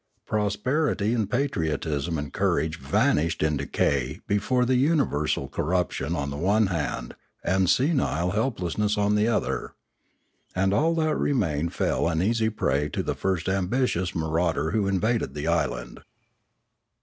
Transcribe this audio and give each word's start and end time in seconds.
Prosperity 0.25 1.13
and 1.13 1.29
patriotism 1.29 2.17
and 2.17 2.33
courage 2.33 2.79
vanished 2.79 3.43
in 3.43 3.55
decay 3.55 4.19
before 4.25 4.65
the 4.65 4.73
universal 4.73 5.47
corrup 5.47 5.91
tion 5.91 6.15
on 6.15 6.31
the 6.31 6.37
one 6.39 6.65
hand 6.73 7.13
and 7.43 7.65
the 7.65 7.67
senile 7.67 8.31
helplessness 8.31 8.97
on 8.97 9.13
the 9.13 9.27
other. 9.27 9.75
And 10.55 10.73
all 10.73 10.95
that 10.95 11.15
remained 11.19 11.75
fell 11.75 12.07
an 12.09 12.19
easy 12.19 12.49
prey 12.49 12.89
to 12.89 13.03
the 13.03 13.13
first 13.13 13.47
ambitious 13.47 14.15
marauder 14.15 14.71
who 14.71 14.87
invaded 14.87 15.35
the 15.35 15.45
island. 15.45 15.99